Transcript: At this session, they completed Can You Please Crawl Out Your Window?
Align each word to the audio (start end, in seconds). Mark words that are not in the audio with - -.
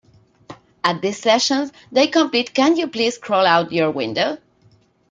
At 0.83 0.99
this 1.03 1.19
session, 1.19 1.69
they 1.91 2.07
completed 2.07 2.55
Can 2.55 2.75
You 2.75 2.87
Please 2.87 3.19
Crawl 3.19 3.45
Out 3.45 3.71
Your 3.71 3.91
Window? 3.91 4.37